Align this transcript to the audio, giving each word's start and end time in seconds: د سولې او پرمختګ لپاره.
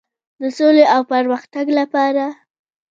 د 0.41 0.43
سولې 0.57 0.83
او 0.93 1.01
پرمختګ 1.11 1.65
لپاره. 1.79 2.25